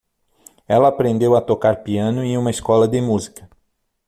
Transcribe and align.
Ela 0.67 0.87
aprendeu 0.87 1.35
a 1.35 1.41
tocar 1.41 1.83
piano 1.83 2.23
em 2.23 2.35
uma 2.35 2.49
escola 2.49 2.87
de 2.87 2.99
música. 2.99 3.47